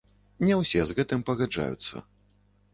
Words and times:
Не 0.47 0.55
ўсе 0.61 0.81
з 0.87 0.95
гэтым 1.01 1.19
пагаджаюцца. 1.29 2.05